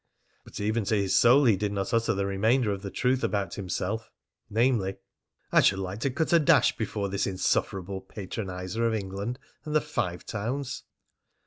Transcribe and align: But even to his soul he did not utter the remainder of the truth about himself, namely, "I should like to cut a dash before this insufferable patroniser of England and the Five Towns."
But 0.43 0.59
even 0.59 0.83
to 0.85 0.95
his 0.95 1.15
soul 1.15 1.45
he 1.45 1.55
did 1.55 1.71
not 1.71 1.93
utter 1.93 2.15
the 2.15 2.25
remainder 2.25 2.71
of 2.71 2.81
the 2.81 2.89
truth 2.89 3.23
about 3.23 3.53
himself, 3.53 4.09
namely, 4.49 4.95
"I 5.51 5.61
should 5.61 5.77
like 5.77 5.99
to 5.99 6.09
cut 6.09 6.33
a 6.33 6.39
dash 6.39 6.75
before 6.75 7.07
this 7.07 7.27
insufferable 7.27 8.01
patroniser 8.01 8.87
of 8.87 8.95
England 8.95 9.37
and 9.63 9.75
the 9.75 9.79
Five 9.79 10.25
Towns." 10.25 10.85